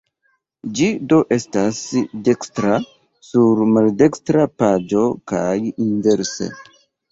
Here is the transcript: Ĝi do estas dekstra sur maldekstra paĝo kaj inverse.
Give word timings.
Ĝi 0.77 0.87
do 1.11 1.19
estas 1.35 1.81
dekstra 2.29 2.79
sur 3.29 3.63
maldekstra 3.75 4.49
paĝo 4.65 5.07
kaj 5.35 5.55
inverse. 5.71 6.53